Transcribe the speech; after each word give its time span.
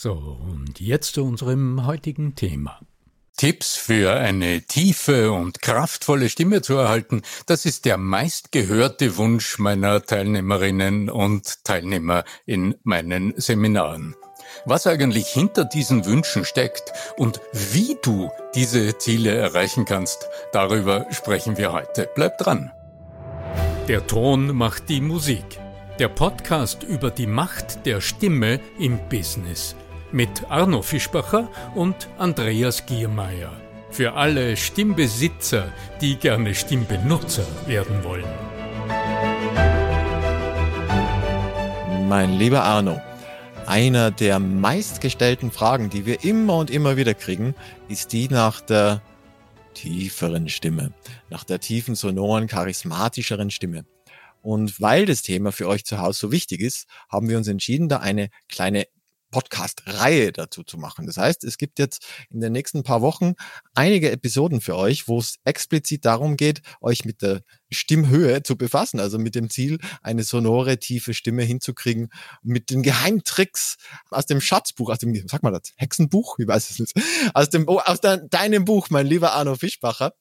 So, 0.00 0.12
und 0.12 0.78
jetzt 0.78 1.14
zu 1.14 1.24
unserem 1.24 1.84
heutigen 1.84 2.36
Thema. 2.36 2.78
Tipps 3.36 3.74
für 3.74 4.12
eine 4.12 4.62
tiefe 4.62 5.32
und 5.32 5.60
kraftvolle 5.60 6.28
Stimme 6.28 6.62
zu 6.62 6.74
erhalten, 6.74 7.22
das 7.46 7.66
ist 7.66 7.84
der 7.84 7.96
meistgehörte 7.96 9.16
Wunsch 9.16 9.58
meiner 9.58 10.00
Teilnehmerinnen 10.00 11.10
und 11.10 11.64
Teilnehmer 11.64 12.22
in 12.46 12.76
meinen 12.84 13.34
Seminaren. 13.40 14.14
Was 14.64 14.86
eigentlich 14.86 15.26
hinter 15.26 15.64
diesen 15.64 16.04
Wünschen 16.04 16.44
steckt 16.44 16.92
und 17.16 17.40
wie 17.52 17.98
du 18.00 18.30
diese 18.54 18.98
Ziele 18.98 19.34
erreichen 19.34 19.84
kannst, 19.84 20.28
darüber 20.52 21.06
sprechen 21.10 21.58
wir 21.58 21.72
heute. 21.72 22.08
Bleib 22.14 22.38
dran. 22.38 22.70
Der 23.88 24.06
Ton 24.06 24.56
macht 24.56 24.90
die 24.90 25.00
Musik. 25.00 25.58
Der 25.98 26.08
Podcast 26.08 26.84
über 26.84 27.10
die 27.10 27.26
Macht 27.26 27.84
der 27.84 28.00
Stimme 28.00 28.60
im 28.78 29.00
Business 29.08 29.74
mit 30.12 30.50
Arno 30.50 30.82
Fischbacher 30.82 31.48
und 31.74 32.08
Andreas 32.18 32.86
Giermeier. 32.86 33.52
Für 33.90 34.14
alle 34.14 34.56
Stimmbesitzer, 34.56 35.72
die 36.00 36.16
gerne 36.16 36.54
Stimmbenutzer 36.54 37.46
werden 37.66 38.04
wollen. 38.04 38.24
Mein 42.08 42.38
lieber 42.38 42.64
Arno, 42.64 43.00
einer 43.66 44.10
der 44.10 44.38
meistgestellten 44.38 45.50
Fragen, 45.50 45.90
die 45.90 46.06
wir 46.06 46.24
immer 46.24 46.56
und 46.56 46.70
immer 46.70 46.96
wieder 46.96 47.14
kriegen, 47.14 47.54
ist 47.88 48.12
die 48.12 48.28
nach 48.28 48.60
der 48.60 49.02
tieferen 49.74 50.48
Stimme, 50.48 50.92
nach 51.28 51.44
der 51.44 51.60
tiefen, 51.60 51.94
sonoren, 51.94 52.46
charismatischeren 52.46 53.50
Stimme. 53.50 53.84
Und 54.40 54.80
weil 54.80 55.04
das 55.04 55.22
Thema 55.22 55.52
für 55.52 55.68
euch 55.68 55.84
zu 55.84 55.98
Hause 55.98 56.18
so 56.20 56.32
wichtig 56.32 56.60
ist, 56.60 56.86
haben 57.10 57.28
wir 57.28 57.36
uns 57.36 57.48
entschieden, 57.48 57.88
da 57.88 57.98
eine 57.98 58.30
kleine 58.48 58.86
Podcast-Reihe 59.30 60.32
dazu 60.32 60.62
zu 60.62 60.78
machen. 60.78 61.06
Das 61.06 61.16
heißt, 61.16 61.44
es 61.44 61.58
gibt 61.58 61.78
jetzt 61.78 62.06
in 62.30 62.40
den 62.40 62.52
nächsten 62.52 62.82
paar 62.82 63.02
Wochen 63.02 63.34
einige 63.74 64.10
Episoden 64.10 64.60
für 64.60 64.76
euch, 64.76 65.08
wo 65.08 65.18
es 65.18 65.36
explizit 65.44 66.04
darum 66.04 66.36
geht, 66.36 66.62
euch 66.80 67.04
mit 67.04 67.22
der 67.22 67.42
Stimmhöhe 67.70 68.42
zu 68.42 68.56
befassen, 68.56 69.00
also 69.00 69.18
mit 69.18 69.34
dem 69.34 69.50
Ziel, 69.50 69.78
eine 70.02 70.24
sonore, 70.24 70.78
tiefe 70.78 71.14
Stimme 71.14 71.42
hinzukriegen, 71.42 72.08
mit 72.42 72.70
den 72.70 72.82
Geheimtricks 72.82 73.76
aus 74.10 74.26
dem 74.26 74.40
Schatzbuch, 74.40 74.90
aus 74.90 74.98
dem, 74.98 75.14
sag 75.28 75.42
mal 75.42 75.52
das, 75.52 75.72
Hexenbuch, 75.76 76.38
ich 76.38 76.48
weiß 76.48 76.70
es 76.70 76.78
nicht, 76.78 76.94
aus 77.34 77.50
dem, 77.50 77.68
oh, 77.68 77.78
aus 77.78 78.00
de, 78.00 78.20
deinem 78.28 78.64
Buch, 78.64 78.88
mein 78.90 79.06
lieber 79.06 79.32
Arno 79.32 79.54
Fischbacher. 79.56 80.14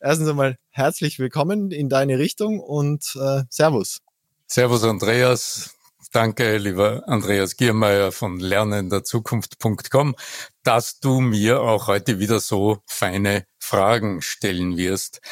Erstens 0.00 0.28
einmal 0.28 0.58
herzlich 0.70 1.18
willkommen 1.18 1.70
in 1.70 1.88
deine 1.88 2.18
Richtung 2.18 2.60
und 2.60 3.16
äh, 3.16 3.42
Servus. 3.48 4.00
Servus 4.46 4.84
Andreas, 4.84 5.74
Danke, 6.12 6.58
lieber 6.58 7.04
Andreas 7.06 7.56
Giermeier 7.56 8.12
von 8.12 8.38
lernenderzukunft.com, 8.38 10.14
dass 10.62 11.00
du 11.00 11.22
mir 11.22 11.62
auch 11.62 11.86
heute 11.86 12.18
wieder 12.18 12.38
so 12.38 12.82
feine 12.86 13.46
Fragen 13.58 14.20
stellen 14.20 14.76
wirst. 14.76 15.22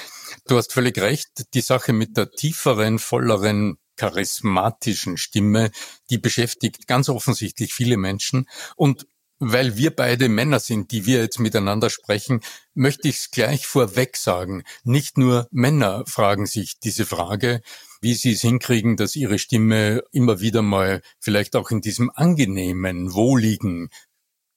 Du 0.46 0.56
hast 0.56 0.72
völlig 0.72 0.96
recht, 0.96 1.52
die 1.52 1.60
Sache 1.60 1.92
mit 1.92 2.16
der 2.16 2.30
tieferen, 2.30 2.98
volleren, 2.98 3.76
charismatischen 3.96 5.18
Stimme, 5.18 5.70
die 6.08 6.16
beschäftigt 6.16 6.86
ganz 6.86 7.10
offensichtlich 7.10 7.74
viele 7.74 7.98
Menschen 7.98 8.48
und 8.74 9.06
weil 9.38 9.76
wir 9.76 9.94
beide 9.94 10.30
Männer 10.30 10.60
sind, 10.60 10.92
die 10.92 11.04
wir 11.04 11.20
jetzt 11.20 11.40
miteinander 11.40 11.90
sprechen, 11.90 12.40
möchte 12.72 13.08
ich 13.08 13.16
es 13.16 13.30
gleich 13.30 13.66
vorweg 13.66 14.16
sagen. 14.16 14.64
Nicht 14.84 15.18
nur 15.18 15.46
Männer 15.50 16.04
fragen 16.06 16.46
sich 16.46 16.78
diese 16.78 17.04
Frage, 17.04 17.60
wie 18.00 18.14
sie 18.14 18.32
es 18.32 18.40
hinkriegen, 18.40 18.96
dass 18.96 19.16
ihre 19.16 19.38
Stimme 19.38 20.02
immer 20.12 20.40
wieder 20.40 20.62
mal 20.62 21.02
vielleicht 21.18 21.56
auch 21.56 21.70
in 21.70 21.80
diesem 21.80 22.10
angenehmen, 22.14 23.12
wohligen, 23.14 23.90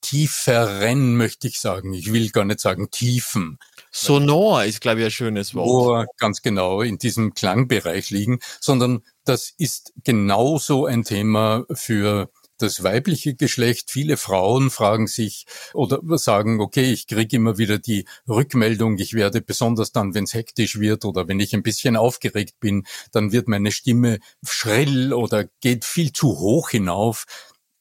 tieferen, 0.03 1.15
möchte 1.15 1.47
ich 1.47 1.59
sagen. 1.59 1.93
Ich 1.93 2.11
will 2.11 2.29
gar 2.29 2.45
nicht 2.45 2.59
sagen 2.59 2.91
tiefen. 2.91 3.57
Sonor 3.91 4.65
ist, 4.65 4.81
glaube 4.81 4.99
ich, 4.99 5.05
ein 5.05 5.11
schönes 5.11 5.55
Wort. 5.55 5.67
Wo 5.67 6.05
ganz 6.17 6.41
genau 6.41 6.81
in 6.81 6.97
diesem 6.97 7.33
Klangbereich 7.33 8.09
liegen, 8.09 8.39
sondern 8.59 9.03
das 9.23 9.53
ist 9.57 9.93
genauso 10.03 10.85
ein 10.85 11.03
Thema 11.03 11.65
für 11.71 12.29
das 12.57 12.83
weibliche 12.83 13.35
Geschlecht. 13.35 13.91
Viele 13.91 14.17
Frauen 14.17 14.69
fragen 14.69 15.07
sich 15.07 15.45
oder 15.73 15.99
sagen, 16.17 16.59
okay, 16.59 16.91
ich 16.91 17.07
kriege 17.07 17.35
immer 17.35 17.57
wieder 17.57 17.79
die 17.79 18.05
Rückmeldung, 18.27 18.97
ich 18.97 19.13
werde 19.13 19.41
besonders 19.41 19.91
dann, 19.91 20.13
wenn 20.13 20.25
es 20.25 20.33
hektisch 20.33 20.79
wird 20.79 21.05
oder 21.05 21.27
wenn 21.27 21.39
ich 21.39 21.53
ein 21.53 21.63
bisschen 21.63 21.95
aufgeregt 21.95 22.59
bin, 22.59 22.85
dann 23.11 23.31
wird 23.31 23.47
meine 23.47 23.71
Stimme 23.71 24.19
schrill 24.45 25.13
oder 25.13 25.45
geht 25.61 25.85
viel 25.85 26.13
zu 26.13 26.39
hoch 26.39 26.69
hinauf. 26.69 27.25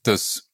Das 0.03 0.49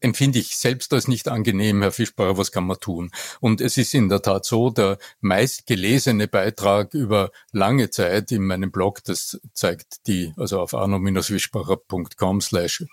empfinde 0.00 0.38
ich 0.38 0.56
selbst 0.56 0.92
als 0.92 1.08
nicht 1.08 1.28
angenehm, 1.28 1.82
Herr 1.82 1.92
Fischbacher, 1.92 2.38
was 2.38 2.52
kann 2.52 2.64
man 2.64 2.78
tun? 2.80 3.10
Und 3.40 3.60
es 3.60 3.76
ist 3.76 3.94
in 3.94 4.08
der 4.08 4.22
Tat 4.22 4.44
so, 4.44 4.70
der 4.70 4.98
meistgelesene 5.20 6.26
Beitrag 6.26 6.94
über 6.94 7.30
lange 7.52 7.90
Zeit 7.90 8.32
in 8.32 8.42
meinem 8.46 8.72
Blog, 8.72 9.04
das 9.04 9.40
zeigt 9.52 10.06
die, 10.06 10.32
also 10.36 10.60
auf 10.60 10.74
arno-fischbacher.com 10.74 12.40
slash 12.40 12.84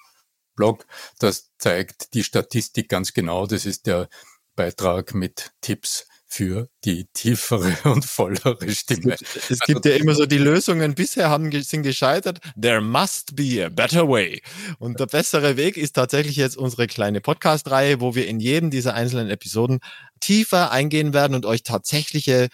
Blog. 0.57 0.85
Das 1.19 1.51
zeigt 1.57 2.13
die 2.13 2.25
Statistik 2.25 2.90
ganz 2.90 3.13
genau. 3.13 3.47
Das 3.47 3.66
ist 3.66 3.88
der 3.88 4.09
Beitrag 4.57 5.13
mit 5.13 5.51
Tipps 5.62 6.07
für 6.29 6.68
die 6.84 7.06
tiefere 7.13 7.78
und 7.90 8.03
vollere 8.03 8.69
Stimme. 8.72 9.16
Es 9.50 9.59
gibt 9.62 9.85
also, 9.85 9.90
ja 9.90 9.95
immer 9.95 10.13
so 10.13 10.25
die 10.25 10.38
Lösungen, 10.38 10.94
bisher 10.94 11.29
haben, 11.29 11.50
sind 11.63 11.84
gescheitert. 11.84 12.40
There 12.62 12.81
must 12.81 13.35
be 13.35 13.66
a 13.66 13.69
better 13.69 14.07
way. 14.07 14.41
Und 14.78 15.00
der 15.00 15.06
bessere 15.06 15.56
Weg 15.56 15.78
ist 15.78 15.94
tatsächlich 15.94 16.35
jetzt 16.35 16.57
unsere 16.57 16.88
kleine 16.88 17.22
Podcast-Reihe, 17.22 18.01
wo 18.01 18.13
wir 18.13 18.27
in 18.27 18.42
jedem 18.42 18.71
dieser 18.71 18.94
einzelnen 18.94 19.30
Episoden 19.30 19.80
tiefer 20.19 20.71
eingehen 20.71 21.13
werden 21.13 21.33
und 21.33 21.45
euch 21.45 21.63
tatsächliche 21.63 22.50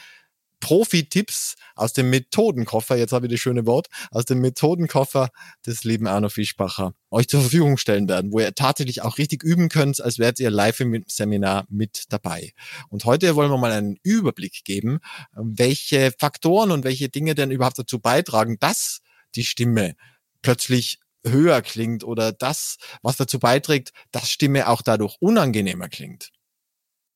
Profi-Tipps 0.63 1.55
aus 1.75 1.91
dem 1.91 2.09
Methodenkoffer, 2.09 2.95
jetzt 2.95 3.11
habe 3.11 3.25
ich 3.25 3.33
das 3.33 3.41
schöne 3.41 3.65
Wort, 3.65 3.87
aus 4.11 4.23
dem 4.23 4.39
Methodenkoffer 4.39 5.29
des 5.67 5.83
lieben 5.83 6.07
Arno 6.07 6.29
Fischbacher 6.29 6.93
euch 7.11 7.27
zur 7.27 7.41
Verfügung 7.41 7.75
stellen 7.75 8.07
werden, 8.07 8.31
wo 8.31 8.39
ihr 8.39 8.55
tatsächlich 8.55 9.01
auch 9.01 9.17
richtig 9.17 9.43
üben 9.43 9.67
könnt, 9.67 9.99
als 9.99 10.19
wärt 10.19 10.39
ihr 10.39 10.49
live 10.49 10.79
im 10.79 11.03
Seminar 11.05 11.65
mit 11.69 12.05
dabei. 12.09 12.53
Und 12.87 13.03
heute 13.03 13.35
wollen 13.35 13.51
wir 13.51 13.57
mal 13.57 13.73
einen 13.73 13.99
Überblick 14.03 14.63
geben, 14.63 14.99
welche 15.33 16.13
Faktoren 16.17 16.71
und 16.71 16.85
welche 16.85 17.09
Dinge 17.09 17.35
denn 17.35 17.51
überhaupt 17.51 17.77
dazu 17.77 17.99
beitragen, 17.99 18.55
dass 18.61 19.01
die 19.35 19.43
Stimme 19.43 19.95
plötzlich 20.41 20.99
höher 21.25 21.61
klingt 21.61 22.05
oder 22.05 22.31
das, 22.31 22.77
was 23.01 23.17
dazu 23.17 23.37
beiträgt, 23.37 23.91
dass 24.11 24.31
Stimme 24.31 24.69
auch 24.69 24.81
dadurch 24.81 25.17
unangenehmer 25.19 25.89
klingt. 25.89 26.31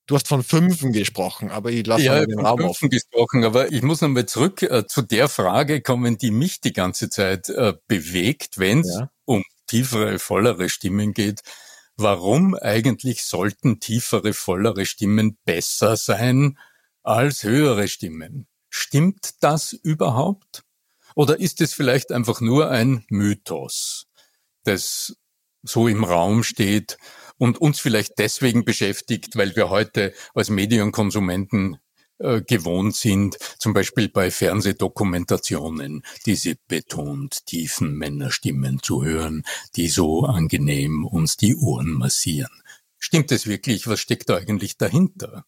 Du 0.07 0.15
hast 0.15 0.29
von 0.29 0.41
Fünfen 0.41 0.93
gesprochen, 0.93 1.51
aber 1.51 1.69
ich 1.69 1.85
lasse 1.85 2.03
ja, 2.03 2.25
den 2.25 2.39
Raum 2.39 2.61
offen. 2.61 2.89
gesprochen, 2.89 3.43
aber 3.43 3.73
ich 3.73 3.81
muss 3.81 3.99
nochmal 3.99 4.25
zurück 4.25 4.61
äh, 4.61 4.87
zu 4.87 5.01
der 5.01 5.27
Frage 5.27 5.81
kommen, 5.81 6.17
die 6.17 6.31
mich 6.31 6.61
die 6.61 6.71
ganze 6.71 7.09
Zeit 7.09 7.49
äh, 7.49 7.73
bewegt, 7.87 8.57
wenn 8.57 8.79
es 8.79 8.95
ja. 8.97 9.11
um 9.25 9.43
tiefere, 9.67 10.17
vollere 10.17 10.69
Stimmen 10.69 11.13
geht. 11.13 11.41
warum 11.97 12.55
eigentlich 12.55 13.23
sollten 13.23 13.81
tiefere, 13.81 14.31
vollere 14.33 14.85
Stimmen 14.85 15.37
besser 15.43 15.97
sein 15.97 16.57
als 17.03 17.43
höhere 17.43 17.89
Stimmen? 17.89 18.47
Stimmt 18.69 19.31
das 19.41 19.73
überhaupt? 19.73 20.63
Oder 21.15 21.39
ist 21.39 21.59
es 21.59 21.73
vielleicht 21.73 22.13
einfach 22.13 22.39
nur 22.39 22.69
ein 22.69 23.03
Mythos, 23.09 24.05
das 24.63 25.17
so 25.63 25.87
im 25.89 26.03
Raum 26.05 26.43
steht 26.43 26.97
und 27.37 27.59
uns 27.59 27.79
vielleicht 27.79 28.19
deswegen 28.19 28.65
beschäftigt, 28.65 29.35
weil 29.35 29.55
wir 29.55 29.69
heute 29.69 30.13
als 30.33 30.49
Medienkonsumenten 30.49 31.77
äh, 32.19 32.41
gewohnt 32.41 32.95
sind, 32.95 33.37
zum 33.59 33.73
Beispiel 33.73 34.09
bei 34.09 34.31
Fernsehdokumentationen, 34.31 36.01
diese 36.25 36.55
betont 36.67 37.45
tiefen 37.45 37.93
Männerstimmen 37.95 38.81
zu 38.81 39.03
hören, 39.03 39.43
die 39.75 39.87
so 39.87 40.23
angenehm 40.23 41.05
uns 41.05 41.37
die 41.37 41.55
Ohren 41.55 41.91
massieren. 41.91 42.63
Stimmt 42.97 43.31
es 43.31 43.45
wirklich? 43.45 43.87
Was 43.87 43.99
steckt 43.99 44.29
da 44.29 44.37
eigentlich 44.37 44.77
dahinter? 44.77 45.45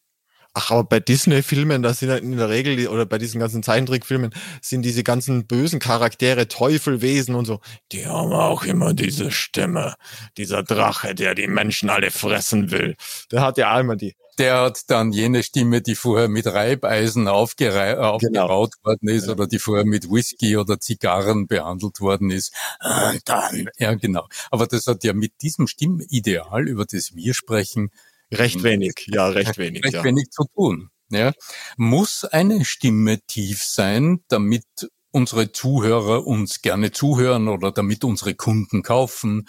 Ach, 0.53 0.71
aber 0.71 0.83
bei 0.83 0.99
Disney-Filmen, 0.99 1.83
da 1.83 1.93
sind 1.93 2.09
in 2.09 2.37
der 2.37 2.49
Regel, 2.49 2.87
oder 2.87 3.05
bei 3.05 3.17
diesen 3.17 3.39
ganzen 3.39 3.61
Zeichentrickfilmen, 3.61 4.33
sind 4.61 4.81
diese 4.81 5.03
ganzen 5.03 5.45
bösen 5.45 5.79
Charaktere, 5.79 6.47
Teufelwesen 6.47 7.35
und 7.35 7.45
so, 7.45 7.59
die 7.91 8.07
haben 8.07 8.33
auch 8.33 8.63
immer 8.63 8.93
diese 8.93 9.31
Stimme. 9.31 9.95
Dieser 10.37 10.63
Drache, 10.63 11.13
der 11.13 11.35
die 11.35 11.47
Menschen 11.47 11.89
alle 11.89 12.11
fressen 12.11 12.71
will. 12.71 12.95
Der 13.31 13.41
hat 13.41 13.57
ja 13.57 13.73
einmal 13.73 13.97
die 13.97 14.15
der 14.39 14.61
hat 14.61 14.89
dann 14.89 15.11
jene 15.11 15.43
Stimme, 15.43 15.81
die 15.81 15.95
vorher 15.95 16.29
mit 16.29 16.47
Reibeisen 16.47 17.27
aufgerei- 17.27 17.95
genau. 17.95 18.13
aufgebaut 18.13 18.71
genau. 18.71 18.85
worden 18.85 19.09
ist 19.09 19.27
ja. 19.27 19.33
oder 19.33 19.47
die 19.47 19.59
vorher 19.59 19.85
mit 19.85 20.09
Whisky 20.09 20.55
oder 20.55 20.79
Zigarren 20.79 21.45
behandelt 21.45 21.99
worden 21.99 22.31
ist. 22.31 22.53
Und 22.81 23.21
dann, 23.25 23.69
ja 23.77 23.93
genau. 23.95 24.27
Aber 24.49 24.65
das 24.65 24.87
hat 24.87 25.03
ja 25.03 25.11
mit 25.11 25.41
diesem 25.41 25.67
Stimmideal, 25.67 26.69
über 26.69 26.85
das 26.85 27.15
wir 27.15 27.33
sprechen, 27.33 27.91
recht 28.31 28.63
wenig, 28.63 29.07
ja, 29.07 29.27
recht 29.27 29.57
wenig, 29.57 29.83
recht 29.83 29.95
ja. 29.95 30.03
wenig 30.03 30.29
zu 30.31 30.45
tun. 30.53 30.89
Ja. 31.09 31.33
Muss 31.77 32.23
eine 32.23 32.65
Stimme 32.65 33.19
tief 33.25 33.63
sein, 33.63 34.23
damit 34.27 34.65
unsere 35.11 35.51
Zuhörer 35.51 36.25
uns 36.27 36.61
gerne 36.61 36.91
zuhören 36.91 37.47
oder 37.47 37.71
damit 37.71 38.03
unsere 38.03 38.35
Kunden 38.35 38.83
kaufen, 38.83 39.47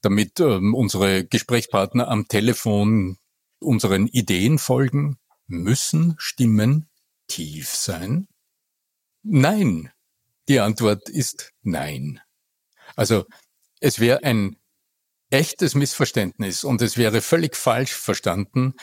damit 0.00 0.40
ähm, 0.40 0.74
unsere 0.74 1.24
Gesprächspartner 1.24 2.08
am 2.08 2.28
Telefon 2.28 3.18
unseren 3.60 4.06
Ideen 4.08 4.58
folgen, 4.58 5.18
müssen 5.46 6.14
Stimmen 6.18 6.88
tief 7.28 7.68
sein? 7.68 8.26
Nein. 9.22 9.90
Die 10.48 10.58
Antwort 10.58 11.08
ist 11.08 11.52
nein. 11.62 12.20
Also 12.96 13.24
es 13.80 14.00
wäre 14.00 14.24
ein 14.24 14.56
echtes 15.32 15.74
Missverständnis 15.74 16.64
und 16.64 16.82
es 16.82 16.96
wäre 16.96 17.20
völlig 17.20 17.56
falsch 17.56 17.94
verstanden, 17.94 18.74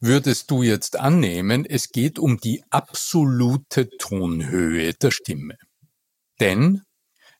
würdest 0.00 0.50
du 0.50 0.62
jetzt 0.62 0.96
annehmen, 0.96 1.64
es 1.64 1.90
geht 1.90 2.18
um 2.18 2.38
die 2.38 2.62
absolute 2.70 3.88
Tonhöhe 3.98 4.92
der 4.94 5.10
Stimme. 5.10 5.56
Denn 6.40 6.82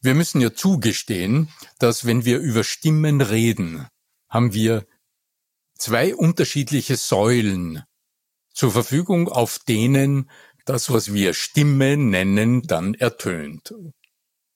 wir 0.00 0.14
müssen 0.14 0.40
ja 0.40 0.54
zugestehen, 0.54 1.50
dass 1.78 2.06
wenn 2.06 2.24
wir 2.24 2.38
über 2.38 2.64
Stimmen 2.64 3.20
reden, 3.20 3.86
haben 4.28 4.54
wir 4.54 4.86
zwei 5.78 6.14
unterschiedliche 6.14 6.96
Säulen 6.96 7.82
zur 8.54 8.72
Verfügung, 8.72 9.28
auf 9.28 9.58
denen 9.58 10.30
das, 10.64 10.90
was 10.90 11.12
wir 11.12 11.34
Stimme 11.34 11.96
nennen, 11.96 12.62
dann 12.62 12.94
ertönt. 12.94 13.74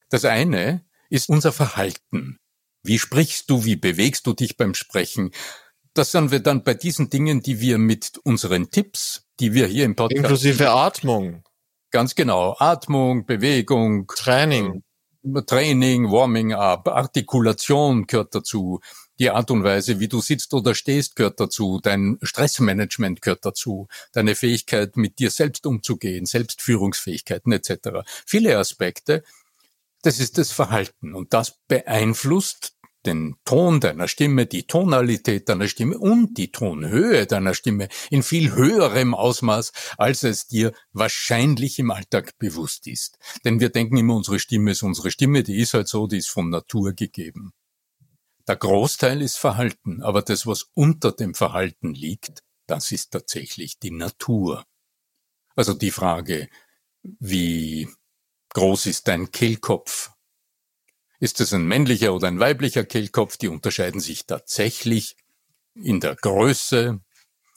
Das 0.09 0.25
eine 0.25 0.85
ist 1.09 1.29
unser 1.29 1.53
Verhalten. 1.53 2.39
Wie 2.83 2.99
sprichst 2.99 3.51
du, 3.51 3.65
wie 3.65 3.77
bewegst 3.77 4.27
du 4.27 4.33
dich 4.33 4.57
beim 4.57 4.75
Sprechen? 4.75 5.33
Das 5.95 6.13
sind 6.13 6.31
wir 6.31 6.41
dann 6.41 6.63
bei 6.63 6.75
diesen 6.75 7.11
Dingen, 7.11 7.43
die 7.43 7.61
wir 7.61 7.79
mit 7.79 8.19
unseren 8.25 8.71
Tipps, 8.71 9.27
die 9.41 9.55
wir 9.55 9.67
hier 9.67 9.85
im 9.85 9.97
Podcast. 9.97 10.19
Inklusive 10.19 10.71
Atmung. 10.71 11.43
Ganz 11.91 12.15
genau. 12.15 12.57
Atmung, 12.59 13.27
Bewegung. 13.27 14.07
Training. 14.07 14.83
Training, 15.47 16.11
Warming 16.11 16.55
up, 16.55 16.89
Artikulation 16.89 18.07
gehört 18.07 18.35
dazu. 18.35 18.81
Die 19.19 19.29
Art 19.29 19.51
und 19.51 19.65
Weise, 19.65 20.01
wie 20.01 20.09
du 20.09 20.23
sitzt 20.23 20.55
oder 20.55 20.75
stehst, 20.75 21.15
gehört 21.15 21.39
dazu. 21.41 21.79
Dein 21.83 22.17
Stressmanagement 22.23 23.21
gehört 23.21 23.45
dazu. 23.45 23.87
Deine 24.13 24.35
Fähigkeit, 24.35 24.97
mit 24.97 25.19
dir 25.19 25.31
selbst 25.31 25.67
umzugehen, 25.67 26.25
Selbstführungsfähigkeiten 26.25 27.53
etc. 27.53 28.01
Viele 28.25 28.57
Aspekte. 28.57 29.23
Das 30.03 30.19
ist 30.19 30.39
das 30.39 30.51
Verhalten 30.53 31.15
und 31.15 31.35
das 31.35 31.59
beeinflusst 31.69 32.75
den 33.07 33.37
Ton 33.45 33.81
deiner 33.81 34.09
Stimme, 34.09 34.47
die 34.47 34.67
Tonalität 34.67 35.49
deiner 35.49 35.69
Stimme 35.69 35.99
und 35.99 36.37
die 36.37 36.53
Tonhöhe 36.53 37.27
deiner 37.27 37.55
Stimme 37.55 37.89
in 38.11 38.23
viel 38.23 38.55
höherem 38.55 39.15
Ausmaß, 39.15 39.73
als 39.97 40.23
es 40.23 40.47
dir 40.47 40.73
wahrscheinlich 40.93 41.79
im 41.79 41.91
Alltag 41.91 42.37
bewusst 42.39 42.87
ist. 42.87 43.19
Denn 43.45 43.61
wir 43.61 43.71
denken 43.71 43.97
immer, 43.97 44.17
unsere 44.17 44.39
Stimme 44.39 44.73
ist 44.73 44.83
unsere 44.83 45.11
Stimme, 45.11 45.43
die 45.43 45.59
ist 45.59 45.75
halt 45.75 45.89
so, 45.89 46.07
die 46.07 46.19
ist 46.19 46.29
von 46.29 46.51
Natur 46.51 46.93
gegeben. 46.93 47.53
Der 48.47 48.57
Großteil 48.57 49.23
ist 49.23 49.39
Verhalten, 49.39 50.03
aber 50.03 50.23
das, 50.23 50.47
was 50.47 50.71
unter 50.75 51.13
dem 51.13 51.35
Verhalten 51.35 51.95
liegt, 51.95 52.43
das 52.67 52.91
ist 52.93 53.13
tatsächlich 53.13 53.79
die 53.79 53.93
Natur. 53.93 54.65
Also 55.57 55.73
die 55.75 55.91
Frage, 55.91 56.49
wie 57.03 57.89
groß 58.55 58.87
ist 58.87 59.09
dein 59.09 59.31
Kehlkopf? 59.31 60.11
Ist 61.19 61.41
es 61.41 61.53
ein 61.53 61.67
männlicher 61.67 62.15
oder 62.15 62.29
ein 62.29 62.41
weiblicher 62.41 62.85
Kehlkopf? 62.85 63.37
Die 63.37 63.49
unterscheiden 63.49 64.01
sich 64.01 64.27
tatsächlich 64.27 65.17
in 65.75 66.01
der 66.01 66.17
Größe, 66.17 67.01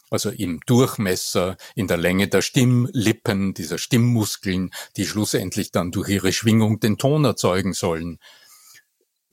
also 0.09 0.29
im 0.29 0.59
Durchmesser, 0.65 1.57
in 1.75 1.87
der 1.87 1.97
Länge 1.97 2.27
der 2.27 2.41
Stimmlippen, 2.41 3.53
dieser 3.53 3.77
Stimmmuskeln, 3.77 4.71
die 4.97 5.05
schlussendlich 5.05 5.71
dann 5.71 5.91
durch 5.91 6.09
ihre 6.09 6.33
Schwingung 6.33 6.79
den 6.79 6.97
Ton 6.97 7.25
erzeugen 7.25 7.73
sollen 7.73 8.19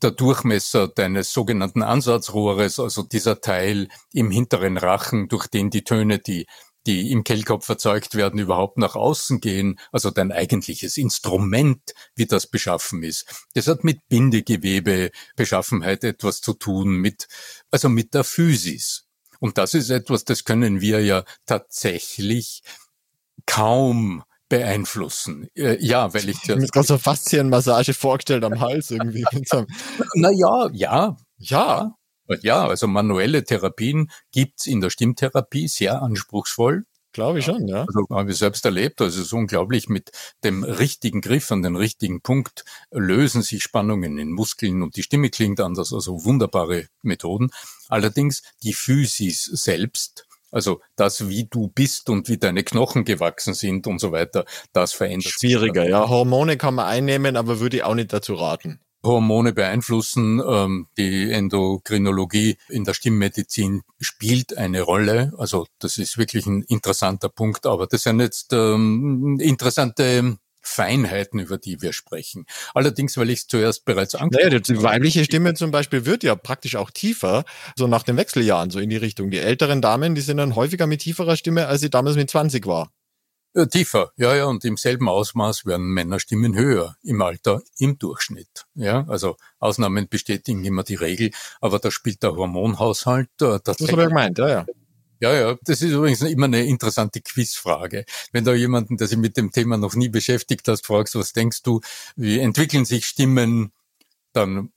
der 0.02 0.10
Durchmesser 0.12 0.88
deines 0.88 1.32
sogenannten 1.32 1.82
Ansatzrohres, 1.82 2.80
also 2.80 3.02
dieser 3.02 3.40
Teil 3.40 3.88
im 4.12 4.30
hinteren 4.30 4.76
Rachen, 4.76 5.28
durch 5.28 5.46
den 5.46 5.70
die 5.70 5.84
Töne, 5.84 6.18
die 6.18 6.46
die 6.86 7.10
im 7.10 7.24
Kehlkopf 7.24 7.68
erzeugt 7.68 8.14
werden, 8.14 8.40
überhaupt 8.40 8.78
nach 8.78 8.94
außen 8.96 9.40
gehen, 9.40 9.78
also 9.92 10.10
dein 10.10 10.32
eigentliches 10.32 10.96
Instrument, 10.96 11.82
wie 12.14 12.26
das 12.26 12.46
beschaffen 12.46 13.02
ist. 13.02 13.46
Das 13.54 13.66
hat 13.66 13.84
mit 13.84 14.08
Bindegewebe, 14.08 15.10
Beschaffenheit 15.36 16.04
etwas 16.04 16.40
zu 16.40 16.54
tun, 16.54 16.96
mit, 16.96 17.28
also 17.70 17.88
mit 17.88 18.14
der 18.14 18.24
Physis. 18.24 19.06
Und 19.40 19.58
das 19.58 19.74
ist 19.74 19.90
etwas, 19.90 20.24
das 20.24 20.44
können 20.44 20.80
wir 20.80 21.00
ja 21.02 21.24
tatsächlich 21.46 22.62
kaum 23.46 24.22
beeinflussen. 24.48 25.48
Äh, 25.54 25.78
ja, 25.80 26.12
weil 26.12 26.28
ich 26.28 26.42
Ich 26.42 26.50
habe 26.50 26.60
mir 26.60 26.66
gerade 26.66 26.86
so 26.86 26.98
Faszienmassage 26.98 27.94
vorgestellt 27.94 28.44
am 28.44 28.60
Hals 28.60 28.90
irgendwie. 28.90 29.24
naja, 30.14 30.68
ja, 30.72 31.16
ja. 31.38 31.94
Ja, 32.42 32.66
also 32.66 32.86
manuelle 32.86 33.44
Therapien 33.44 34.10
gibt's 34.32 34.66
in 34.66 34.80
der 34.80 34.90
Stimmtherapie 34.90 35.68
sehr 35.68 36.02
anspruchsvoll. 36.02 36.84
Glaube 37.12 37.40
ich 37.40 37.44
schon, 37.44 37.66
ja. 37.66 37.80
Also 37.88 38.06
habe 38.10 38.30
ich 38.30 38.38
selbst 38.38 38.64
erlebt. 38.64 39.00
Also 39.00 39.20
es 39.20 39.26
ist 39.26 39.32
unglaublich, 39.32 39.88
mit 39.88 40.12
dem 40.44 40.62
richtigen 40.62 41.20
Griff 41.20 41.50
an 41.50 41.62
den 41.62 41.74
richtigen 41.74 42.20
Punkt 42.20 42.64
lösen 42.92 43.42
sich 43.42 43.64
Spannungen 43.64 44.16
in 44.18 44.30
Muskeln 44.30 44.82
und 44.82 44.96
die 44.96 45.02
Stimme 45.02 45.30
klingt 45.30 45.60
anders. 45.60 45.92
Also 45.92 46.24
wunderbare 46.24 46.86
Methoden. 47.02 47.50
Allerdings 47.88 48.42
die 48.62 48.74
Physis 48.74 49.42
selbst 49.44 50.26
also 50.52 50.80
das, 50.96 51.28
wie 51.28 51.44
du 51.48 51.68
bist 51.68 52.10
und 52.10 52.28
wie 52.28 52.36
deine 52.36 52.64
Knochen 52.64 53.04
gewachsen 53.04 53.54
sind 53.54 53.86
und 53.86 54.00
so 54.00 54.10
weiter, 54.10 54.44
das 54.72 54.92
verändert 54.92 55.32
Schwieriger, 55.32 55.82
sich. 55.82 55.90
ja. 55.90 56.08
Hormone 56.08 56.56
kann 56.56 56.74
man 56.74 56.86
einnehmen, 56.86 57.36
aber 57.36 57.60
würde 57.60 57.76
ich 57.76 57.84
auch 57.84 57.94
nicht 57.94 58.12
dazu 58.12 58.34
raten. 58.34 58.80
Hormone 59.02 59.52
beeinflussen, 59.52 60.42
ähm, 60.46 60.86
die 60.98 61.30
Endokrinologie 61.30 62.56
in 62.68 62.84
der 62.84 62.94
Stimmmedizin 62.94 63.82
spielt 63.98 64.56
eine 64.56 64.82
Rolle. 64.82 65.32
Also 65.38 65.66
das 65.78 65.98
ist 65.98 66.18
wirklich 66.18 66.46
ein 66.46 66.62
interessanter 66.62 67.28
Punkt, 67.28 67.66
aber 67.66 67.86
das 67.86 68.02
sind 68.02 68.20
jetzt 68.20 68.52
ähm, 68.52 69.38
interessante 69.40 70.38
Feinheiten, 70.62 71.40
über 71.40 71.58
die 71.58 71.80
wir 71.80 71.92
sprechen. 71.92 72.44
Allerdings, 72.74 73.16
weil 73.16 73.30
ich 73.30 73.40
es 73.40 73.46
zuerst 73.46 73.84
bereits 73.84 74.14
angesprochen 74.14 74.50
naja, 74.50 74.60
Die 74.60 74.82
weibliche 74.82 75.24
Stimme 75.24 75.54
zum 75.54 75.70
Beispiel 75.70 76.04
wird 76.04 76.22
ja 76.22 76.36
praktisch 76.36 76.76
auch 76.76 76.90
tiefer, 76.90 77.44
so 77.76 77.86
nach 77.86 78.02
den 78.02 78.16
Wechseljahren, 78.16 78.70
so 78.70 78.78
in 78.78 78.90
die 78.90 78.96
Richtung. 78.96 79.30
Die 79.30 79.38
älteren 79.38 79.80
Damen, 79.80 80.14
die 80.14 80.20
sind 80.20 80.36
dann 80.36 80.54
häufiger 80.56 80.86
mit 80.86 81.00
tieferer 81.00 81.36
Stimme, 81.36 81.66
als 81.66 81.80
sie 81.80 81.90
damals 81.90 82.16
mit 82.16 82.30
20 82.30 82.66
war. 82.66 82.92
Ja, 83.52 83.66
tiefer, 83.66 84.12
ja, 84.16 84.34
ja, 84.36 84.44
und 84.44 84.64
im 84.64 84.76
selben 84.76 85.08
Ausmaß 85.08 85.66
werden 85.66 85.86
Männerstimmen 85.86 86.54
höher 86.54 86.96
im 87.02 87.20
Alter 87.20 87.62
im 87.78 87.98
Durchschnitt. 87.98 88.66
Ja, 88.74 89.04
also 89.08 89.36
Ausnahmen 89.58 90.08
bestätigen 90.08 90.64
immer 90.64 90.84
die 90.84 90.94
Regel, 90.94 91.32
aber 91.60 91.80
da 91.80 91.90
spielt 91.90 92.22
der 92.22 92.36
Hormonhaushalt. 92.36 93.28
Äh, 93.40 93.58
das 93.64 93.80
habe 93.80 94.02
ich 94.02 94.08
gemeint, 94.08 94.38
ja, 94.38 94.48
ja. 94.48 94.66
Ja, 95.20 95.34
ja, 95.34 95.56
das 95.62 95.82
ist 95.82 95.90
übrigens 95.90 96.22
immer 96.22 96.46
eine 96.46 96.64
interessante 96.64 97.20
Quizfrage. 97.20 98.06
Wenn 98.32 98.44
du 98.44 98.54
jemanden, 98.54 98.96
der 98.96 99.06
sich 99.06 99.18
mit 99.18 99.36
dem 99.36 99.50
Thema 99.50 99.76
noch 99.76 99.94
nie 99.94 100.08
beschäftigt 100.08 100.66
hast, 100.68 100.86
fragst, 100.86 101.14
was 101.14 101.32
denkst 101.34 101.62
du, 101.62 101.80
wie 102.16 102.38
entwickeln 102.38 102.86
sich 102.86 103.04
Stimmen, 103.04 103.72
dann 104.32 104.72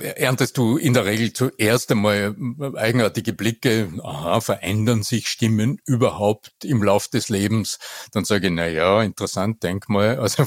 erntest 0.00 0.58
du 0.58 0.76
in 0.76 0.94
der 0.94 1.04
Regel 1.04 1.32
zuerst 1.32 1.90
einmal 1.92 2.34
eigenartige 2.74 3.32
Blicke, 3.32 3.92
aha, 4.02 4.40
verändern 4.40 5.02
sich 5.02 5.28
Stimmen 5.28 5.80
überhaupt 5.86 6.52
im 6.64 6.82
Lauf 6.82 7.08
des 7.08 7.28
Lebens? 7.28 7.78
Dann 8.12 8.24
sage 8.24 8.48
ich, 8.48 8.52
na 8.52 8.66
ja, 8.66 9.02
interessant, 9.02 9.62
denk 9.62 9.88
mal, 9.88 10.18
also 10.18 10.46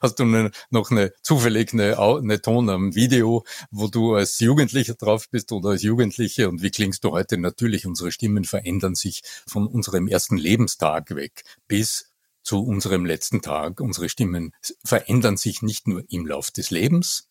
hast 0.00 0.18
du 0.18 0.50
noch 0.70 0.90
eine 0.90 1.12
zufällig 1.22 1.72
eine, 1.72 1.98
eine 1.98 2.40
Ton 2.40 2.70
am 2.70 2.94
Video, 2.94 3.44
wo 3.70 3.88
du 3.88 4.14
als 4.14 4.38
Jugendlicher 4.38 4.94
drauf 4.94 5.28
bist 5.30 5.50
oder 5.52 5.70
als 5.70 5.82
Jugendliche 5.82 6.48
und 6.48 6.62
wie 6.62 6.70
klingst 6.70 7.02
du 7.04 7.10
heute? 7.10 7.36
Natürlich, 7.36 7.86
unsere 7.86 8.12
Stimmen 8.12 8.44
verändern 8.44 8.94
sich 8.94 9.22
von 9.46 9.66
unserem 9.66 10.06
ersten 10.06 10.36
Lebenstag 10.36 11.14
weg 11.16 11.42
bis 11.66 12.10
zu 12.42 12.62
unserem 12.62 13.06
letzten 13.06 13.42
Tag. 13.42 13.80
Unsere 13.80 14.08
Stimmen 14.08 14.52
verändern 14.84 15.36
sich 15.36 15.62
nicht 15.62 15.88
nur 15.88 16.04
im 16.10 16.26
Lauf 16.26 16.50
des 16.50 16.70
Lebens, 16.70 17.26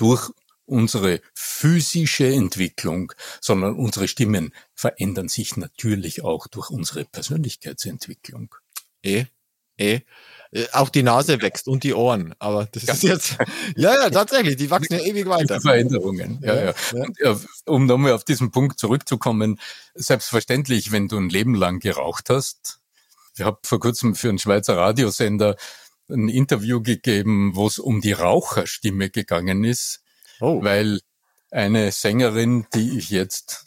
durch 0.00 0.30
unsere 0.64 1.20
physische 1.34 2.32
Entwicklung, 2.32 3.12
sondern 3.40 3.74
unsere 3.74 4.08
Stimmen 4.08 4.54
verändern 4.74 5.28
sich 5.28 5.56
natürlich 5.56 6.22
auch 6.22 6.46
durch 6.46 6.70
unsere 6.70 7.04
Persönlichkeitsentwicklung. 7.04 8.54
Eh, 9.02 9.24
eh. 9.76 10.00
Äh, 10.52 10.66
auch 10.72 10.88
die 10.88 11.02
Nase 11.02 11.42
wächst 11.42 11.68
und 11.68 11.84
die 11.84 11.94
Ohren, 11.94 12.34
aber 12.38 12.66
das 12.72 12.84
ist 12.84 13.02
jetzt, 13.02 13.36
ja, 13.76 13.94
ja, 13.94 14.10
tatsächlich, 14.10 14.56
die 14.56 14.70
wachsen 14.70 14.94
ja 14.94 15.00
ewig 15.00 15.26
weiter. 15.26 15.60
Veränderungen, 15.60 16.40
ja, 16.42 16.54
ja. 16.54 16.74
ja. 16.92 17.06
Ja 17.20 17.40
um 17.66 17.86
nochmal 17.86 18.12
auf 18.12 18.24
diesen 18.24 18.50
Punkt 18.50 18.78
zurückzukommen, 18.78 19.60
selbstverständlich, 19.94 20.90
wenn 20.90 21.08
du 21.08 21.18
ein 21.18 21.28
Leben 21.28 21.54
lang 21.54 21.78
geraucht 21.78 22.30
hast, 22.30 22.80
ich 23.36 23.44
habe 23.44 23.58
vor 23.62 23.78
kurzem 23.80 24.14
für 24.14 24.28
einen 24.28 24.38
Schweizer 24.38 24.76
Radiosender 24.76 25.56
ein 26.12 26.28
Interview 26.28 26.82
gegeben, 26.82 27.52
wo 27.54 27.66
es 27.66 27.78
um 27.78 28.00
die 28.00 28.12
Raucherstimme 28.12 29.10
gegangen 29.10 29.64
ist, 29.64 30.02
oh. 30.40 30.62
weil 30.62 31.00
eine 31.50 31.92
Sängerin, 31.92 32.66
die 32.74 32.98
ich 32.98 33.10
jetzt 33.10 33.66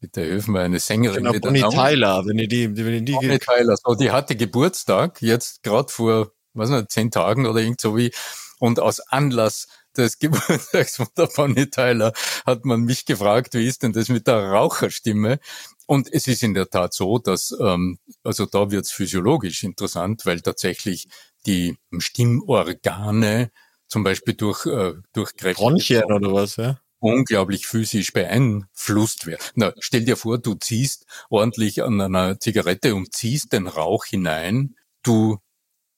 bitte 0.00 0.22
helfen 0.22 0.54
wir, 0.54 0.60
eine 0.60 0.78
Sängerin 0.78 1.24
genau, 1.24 1.38
Bonnie 1.38 1.62
Tyler, 1.62 2.24
wenn 2.26 2.38
ihr 2.38 2.48
die, 2.48 2.76
wenn 2.76 2.94
ihr 2.94 3.00
die 3.02 3.12
Bonnie 3.12 3.38
Tyler, 3.38 3.76
so, 3.82 3.94
die 3.94 4.10
hatte 4.10 4.36
Geburtstag, 4.36 5.22
jetzt 5.22 5.62
gerade 5.62 5.92
vor, 5.92 6.32
was 6.54 6.70
nicht, 6.70 6.90
zehn 6.90 7.10
Tagen 7.10 7.46
oder 7.46 7.60
irgend 7.60 7.80
so 7.80 7.96
wie, 7.96 8.12
und 8.58 8.80
aus 8.80 9.00
Anlass 9.00 9.68
des 9.96 10.18
Geburtstags 10.18 10.96
von 10.96 11.08
der 11.16 11.26
Bonnie 11.26 11.70
Tyler 11.70 12.12
hat 12.44 12.64
man 12.64 12.82
mich 12.82 13.04
gefragt, 13.04 13.54
wie 13.54 13.66
ist 13.66 13.82
denn 13.82 13.92
das 13.92 14.08
mit 14.08 14.26
der 14.26 14.50
Raucherstimme? 14.50 15.38
Und 15.86 16.12
es 16.12 16.26
ist 16.26 16.42
in 16.42 16.54
der 16.54 16.68
Tat 16.68 16.92
so, 16.92 17.18
dass, 17.18 17.54
ähm, 17.60 17.98
also 18.24 18.44
da 18.46 18.70
wird's 18.70 18.90
physiologisch 18.90 19.62
interessant, 19.62 20.26
weil 20.26 20.40
tatsächlich 20.40 21.08
die 21.46 21.76
Stimmorgane 21.98 23.50
zum 23.88 24.04
Beispiel 24.04 24.34
durch, 24.34 24.66
äh, 24.66 24.94
durch 25.12 25.36
Kräfte. 25.36 25.62
Bronchien 25.62 26.04
oder 26.04 26.32
was, 26.32 26.56
ja? 26.56 26.80
unglaublich 26.98 27.66
physisch 27.66 28.12
beeinflusst 28.12 29.26
werden. 29.26 29.42
Na, 29.54 29.72
stell 29.78 30.04
dir 30.04 30.16
vor, 30.16 30.38
du 30.38 30.54
ziehst 30.54 31.06
ordentlich 31.30 31.82
an 31.82 32.00
einer 32.00 32.40
Zigarette 32.40 32.94
und 32.94 33.14
ziehst 33.14 33.52
den 33.52 33.66
Rauch 33.66 34.06
hinein. 34.06 34.76
Du 35.02 35.38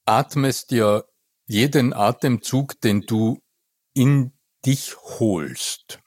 atmest 0.05 0.71
ja 0.71 1.03
jeden 1.47 1.93
Atemzug, 1.93 2.79
den 2.81 3.01
du 3.01 3.41
in 3.93 4.33
dich 4.65 4.95
holst. 4.97 5.99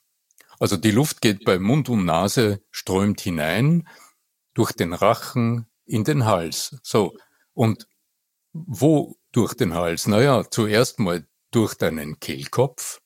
Also 0.61 0.77
die 0.77 0.93
Luft 0.93 1.21
geht 1.21 1.45
bei 1.45 1.59
Mund 1.59 1.89
und 1.89 2.05
Nase, 2.05 2.63
strömt 2.71 3.21
hinein, 3.21 3.89
durch 4.55 4.73
den 4.73 4.93
Rachen 4.93 5.67
in 5.85 6.05
den 6.05 6.27
Hals. 6.27 6.77
So. 6.83 7.17
Und 7.55 7.89
wo 8.53 9.17
durch 9.33 9.55
den 9.55 9.75
Hals? 9.75 10.07
Naja, 10.07 10.45
zuerst 10.51 10.99
mal 10.99 11.27
durch 11.51 11.75
deinen 11.75 12.21
Kehlkopf. 12.21 13.01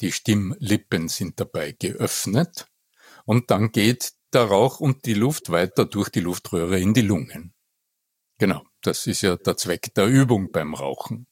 Die 0.00 0.12
Stimmlippen 0.12 1.08
sind 1.08 1.40
dabei 1.40 1.72
geöffnet. 1.72 2.66
Und 3.24 3.50
dann 3.50 3.72
geht 3.72 4.12
der 4.32 4.44
Rauch 4.44 4.80
und 4.80 5.06
die 5.06 5.14
Luft 5.14 5.50
weiter 5.50 5.84
durch 5.84 6.10
die 6.10 6.20
Luftröhre 6.20 6.78
in 6.78 6.94
die 6.94 7.02
Lungen. 7.02 7.54
Genau, 8.38 8.62
das 8.82 9.06
ist 9.06 9.22
ja 9.22 9.36
der 9.36 9.56
Zweck 9.56 9.94
der 9.94 10.06
Übung 10.06 10.52
beim 10.52 10.74
Rauchen. 10.74 11.26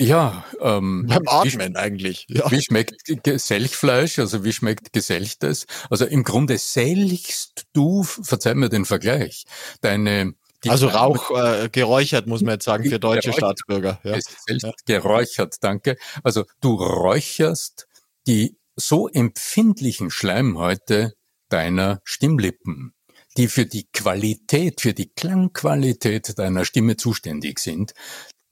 Ja, 0.00 0.44
ähm, 0.60 1.06
beim 1.06 1.28
Atmen 1.28 1.74
wie, 1.74 1.76
eigentlich. 1.76 2.26
Ja. 2.28 2.50
Wie 2.50 2.60
schmeckt 2.60 3.06
Selchfleisch? 3.06 4.18
Also 4.18 4.42
wie 4.42 4.52
schmeckt 4.52 4.92
Geselchtes? 4.92 5.66
Also 5.90 6.06
im 6.06 6.24
Grunde 6.24 6.58
selchst 6.58 7.66
du, 7.72 8.02
verzeih 8.02 8.54
mir 8.54 8.68
den 8.68 8.84
Vergleich, 8.84 9.44
deine 9.80 10.34
also 10.70 10.88
Rauch 10.88 11.30
äh, 11.30 11.68
geräuchert, 11.70 12.26
muss 12.26 12.42
man 12.42 12.54
jetzt 12.54 12.64
sagen, 12.64 12.88
für 12.88 13.00
deutsche 13.00 13.32
Staatsbürger. 13.32 14.00
Ja. 14.04 14.18
ja. 14.48 14.72
Geräuchert, 14.86 15.56
danke. 15.60 15.96
Also 16.22 16.44
du 16.60 16.74
räucherst 16.74 17.86
die 18.26 18.56
so 18.76 19.08
empfindlichen 19.08 20.10
Schleimhäute 20.10 21.14
deiner 21.48 22.00
Stimmlippen, 22.04 22.94
die 23.36 23.48
für 23.48 23.66
die 23.66 23.88
Qualität, 23.92 24.80
für 24.80 24.94
die 24.94 25.10
Klangqualität 25.10 26.38
deiner 26.38 26.64
Stimme 26.64 26.96
zuständig 26.96 27.58
sind, 27.58 27.92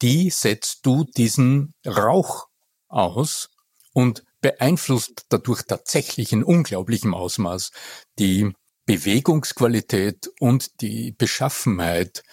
die 0.02 0.30
setzt 0.30 0.84
du 0.86 1.04
diesen 1.04 1.74
Rauch 1.86 2.46
aus 2.88 3.50
und 3.92 4.24
beeinflusst 4.40 5.26
dadurch 5.28 5.62
tatsächlich 5.62 6.32
in 6.32 6.42
unglaublichem 6.42 7.14
Ausmaß 7.14 7.70
die 8.18 8.52
Bewegungsqualität 8.90 10.30
und 10.40 10.80
die 10.80 11.12
Beschaffenheit 11.12 12.25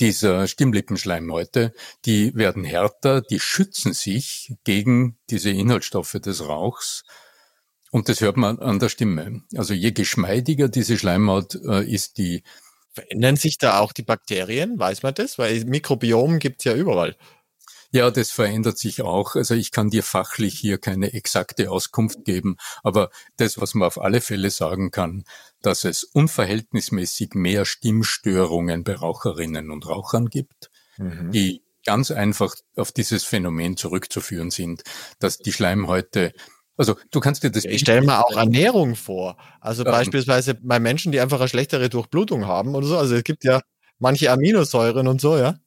dieser 0.00 0.48
Stimmlippenschleimhäute, 0.48 1.72
die 2.06 2.34
werden 2.34 2.64
härter, 2.64 3.20
die 3.20 3.38
schützen 3.38 3.92
sich 3.92 4.52
gegen 4.64 5.16
diese 5.30 5.50
Inhaltsstoffe 5.50 6.14
des 6.14 6.44
Rauchs. 6.48 7.04
Und 7.92 8.08
das 8.08 8.20
hört 8.20 8.36
man 8.36 8.58
an 8.58 8.80
der 8.80 8.88
Stimme. 8.88 9.42
Also 9.54 9.74
je 9.74 9.92
geschmeidiger 9.92 10.68
diese 10.68 10.98
Schleimhaut 10.98 11.54
äh, 11.54 11.84
ist, 11.84 12.18
die 12.18 12.42
Verändern 12.92 13.36
sich 13.36 13.58
da 13.58 13.78
auch 13.78 13.92
die 13.92 14.02
Bakterien? 14.02 14.78
Weiß 14.80 15.04
man 15.04 15.14
das? 15.14 15.38
Weil 15.38 15.64
Mikrobiom 15.64 16.40
gibt's 16.40 16.64
ja 16.64 16.74
überall. 16.74 17.16
Ja, 17.92 18.10
das 18.10 18.30
verändert 18.30 18.78
sich 18.78 19.02
auch. 19.02 19.34
Also 19.34 19.54
ich 19.54 19.70
kann 19.70 19.90
dir 19.90 20.02
fachlich 20.02 20.58
hier 20.58 20.78
keine 20.78 21.12
exakte 21.12 21.70
Auskunft 21.70 22.24
geben, 22.24 22.56
aber 22.82 23.10
das, 23.36 23.60
was 23.60 23.74
man 23.74 23.86
auf 23.86 24.00
alle 24.00 24.22
Fälle 24.22 24.50
sagen 24.50 24.90
kann, 24.90 25.24
dass 25.60 25.84
es 25.84 26.02
unverhältnismäßig 26.02 27.34
mehr 27.34 27.66
Stimmstörungen 27.66 28.82
bei 28.82 28.94
Raucherinnen 28.94 29.70
und 29.70 29.86
Rauchern 29.86 30.30
gibt, 30.30 30.70
mhm. 30.96 31.30
die 31.32 31.62
ganz 31.84 32.10
einfach 32.10 32.54
auf 32.76 32.92
dieses 32.92 33.24
Phänomen 33.24 33.76
zurückzuführen 33.76 34.50
sind, 34.50 34.82
dass 35.18 35.38
die 35.38 35.52
Schleimhäute 35.52 36.32
also 36.78 36.96
du 37.10 37.20
kannst 37.20 37.42
dir 37.42 37.50
das. 37.50 37.66
Ich 37.66 37.82
stelle 37.82 38.00
mir 38.00 38.24
auch 38.24 38.34
Ernährung 38.34 38.96
vor. 38.96 39.36
Also 39.60 39.84
ähm, 39.84 39.90
beispielsweise 39.90 40.54
bei 40.54 40.80
Menschen, 40.80 41.12
die 41.12 41.20
einfach 41.20 41.38
eine 41.38 41.48
schlechtere 41.48 41.90
Durchblutung 41.90 42.46
haben 42.46 42.74
oder 42.74 42.86
so. 42.86 42.96
Also 42.96 43.14
es 43.14 43.24
gibt 43.24 43.44
ja 43.44 43.60
manche 43.98 44.30
Aminosäuren 44.30 45.06
und 45.06 45.20
so, 45.20 45.36
ja. 45.36 45.58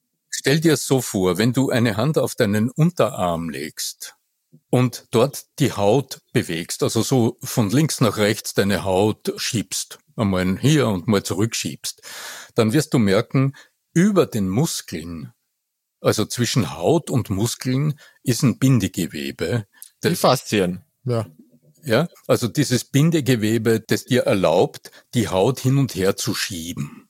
Stell 0.45 0.59
dir 0.59 0.73
es 0.73 0.85
so 0.85 1.01
vor, 1.01 1.39
wenn 1.39 1.53
du 1.53 1.71
eine 1.71 1.97
Hand 1.97 2.19
auf 2.19 2.35
deinen 2.35 2.69
Unterarm 2.69 3.49
legst 3.49 4.13
und 4.69 5.07
dort 5.09 5.45
die 5.57 5.73
Haut 5.73 6.21
bewegst, 6.33 6.83
also 6.83 7.01
so 7.01 7.39
von 7.41 7.71
links 7.71 7.99
nach 7.99 8.17
rechts 8.17 8.53
deine 8.53 8.83
Haut 8.83 9.33
schiebst, 9.37 9.97
einmal 10.15 10.59
hier 10.59 10.87
und 10.87 11.07
mal 11.07 11.23
zurückschiebst, 11.23 12.03
dann 12.53 12.73
wirst 12.73 12.93
du 12.93 12.99
merken, 12.99 13.55
über 13.95 14.27
den 14.27 14.47
Muskeln, 14.47 15.33
also 15.99 16.25
zwischen 16.25 16.77
Haut 16.77 17.09
und 17.09 17.31
Muskeln, 17.31 17.99
ist 18.21 18.43
ein 18.43 18.59
Bindegewebe. 18.59 19.65
Die 20.03 20.15
Faszien, 20.15 20.85
ja. 21.05 21.25
Ja, 21.83 22.07
also 22.27 22.47
dieses 22.47 22.83
Bindegewebe, 22.83 23.79
das 23.79 24.05
dir 24.05 24.27
erlaubt, 24.27 24.91
die 25.15 25.27
Haut 25.27 25.59
hin 25.59 25.79
und 25.79 25.95
her 25.95 26.15
zu 26.15 26.35
schieben. 26.35 27.04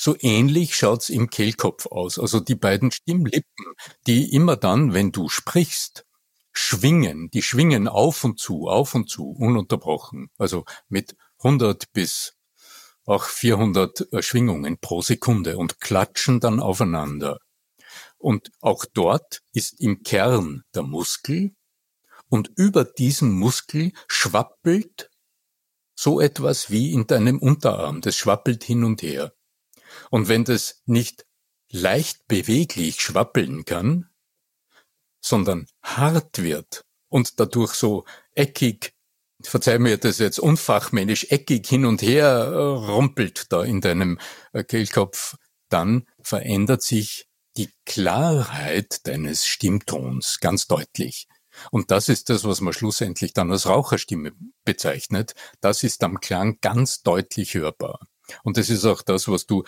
So 0.00 0.16
ähnlich 0.20 0.76
schaut's 0.76 1.08
im 1.08 1.28
Kehlkopf 1.28 1.86
aus. 1.86 2.20
Also 2.20 2.38
die 2.38 2.54
beiden 2.54 2.92
Stimmlippen, 2.92 3.66
die 4.06 4.32
immer 4.32 4.56
dann, 4.56 4.94
wenn 4.94 5.10
du 5.10 5.28
sprichst, 5.28 6.06
schwingen, 6.52 7.30
die 7.30 7.42
schwingen 7.42 7.88
auf 7.88 8.22
und 8.22 8.38
zu, 8.38 8.68
auf 8.68 8.94
und 8.94 9.10
zu, 9.10 9.30
ununterbrochen. 9.30 10.30
Also 10.38 10.64
mit 10.88 11.16
100 11.38 11.92
bis 11.92 12.34
auch 13.06 13.24
400 13.24 14.12
äh, 14.12 14.22
Schwingungen 14.22 14.78
pro 14.78 15.02
Sekunde 15.02 15.58
und 15.58 15.80
klatschen 15.80 16.38
dann 16.40 16.60
aufeinander. 16.60 17.38
Und 18.18 18.52
auch 18.60 18.84
dort 18.84 19.42
ist 19.52 19.80
im 19.80 20.02
Kern 20.04 20.62
der 20.74 20.82
Muskel 20.82 21.54
und 22.28 22.52
über 22.56 22.84
diesen 22.84 23.30
Muskel 23.32 23.92
schwappelt 24.06 25.10
so 25.96 26.20
etwas 26.20 26.70
wie 26.70 26.92
in 26.92 27.06
deinem 27.06 27.38
Unterarm. 27.38 28.00
Das 28.00 28.14
schwappelt 28.14 28.62
hin 28.62 28.84
und 28.84 29.02
her. 29.02 29.32
Und 30.10 30.28
wenn 30.28 30.44
das 30.44 30.82
nicht 30.86 31.26
leicht 31.70 32.26
beweglich 32.28 33.00
schwappeln 33.00 33.64
kann, 33.64 34.08
sondern 35.20 35.66
hart 35.82 36.42
wird 36.42 36.84
und 37.08 37.40
dadurch 37.40 37.74
so 37.74 38.04
eckig, 38.34 38.94
verzeih 39.42 39.78
mir 39.78 39.98
das 39.98 40.18
jetzt 40.18 40.38
unfachmännisch, 40.38 41.26
eckig 41.30 41.66
hin 41.66 41.84
und 41.84 42.02
her 42.02 42.26
äh, 42.26 42.56
rumpelt 42.56 43.52
da 43.52 43.62
in 43.62 43.80
deinem 43.80 44.18
äh, 44.52 44.64
Kehlkopf, 44.64 45.36
dann 45.68 46.06
verändert 46.20 46.82
sich 46.82 47.28
die 47.56 47.70
Klarheit 47.84 49.06
deines 49.06 49.46
Stimmtons 49.46 50.38
ganz 50.40 50.66
deutlich. 50.66 51.26
Und 51.70 51.90
das 51.90 52.08
ist 52.08 52.28
das, 52.28 52.44
was 52.44 52.60
man 52.60 52.72
schlussendlich 52.72 53.32
dann 53.32 53.50
als 53.50 53.66
Raucherstimme 53.66 54.32
bezeichnet. 54.64 55.34
Das 55.60 55.82
ist 55.82 56.04
am 56.04 56.20
Klang 56.20 56.58
ganz 56.60 57.02
deutlich 57.02 57.54
hörbar. 57.54 58.00
Und 58.44 58.56
das 58.56 58.70
ist 58.70 58.84
auch 58.84 59.02
das, 59.02 59.28
was 59.28 59.46
du 59.46 59.64